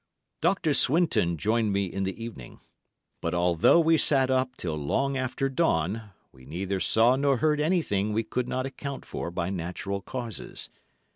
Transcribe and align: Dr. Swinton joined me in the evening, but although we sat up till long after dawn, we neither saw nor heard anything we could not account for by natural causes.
Dr. 0.41 0.73
Swinton 0.73 1.37
joined 1.37 1.71
me 1.71 1.85
in 1.85 2.01
the 2.05 2.23
evening, 2.23 2.59
but 3.21 3.35
although 3.35 3.79
we 3.79 3.99
sat 3.99 4.31
up 4.31 4.57
till 4.57 4.73
long 4.75 5.15
after 5.15 5.47
dawn, 5.47 6.09
we 6.31 6.43
neither 6.43 6.79
saw 6.79 7.15
nor 7.15 7.37
heard 7.37 7.59
anything 7.59 8.11
we 8.11 8.23
could 8.23 8.47
not 8.49 8.65
account 8.65 9.05
for 9.05 9.29
by 9.29 9.51
natural 9.51 10.01
causes. 10.01 10.71